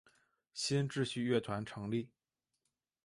[0.55, 2.09] 新秩序乐团成立。